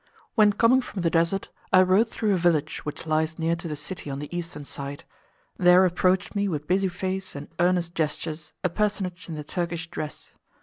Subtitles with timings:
[0.33, 3.75] When coming from the Desert I rode through a village which lies near to the
[3.75, 5.03] city on the eastern side,
[5.59, 10.33] there approached me with busy face and earnest gestures a personage in the Turkish dress.